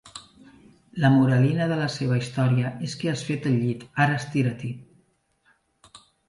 La 1.03 1.09
moralina 1.15 1.67
de 1.71 1.77
la 1.81 1.89
seva 1.95 2.17
història 2.21 2.71
és 2.87 2.95
que 3.03 3.11
has 3.11 3.23
fet 3.27 3.45
el 3.51 3.59
llit, 3.65 3.85
ara 4.07 4.17
estira-t'hi. 4.23 4.71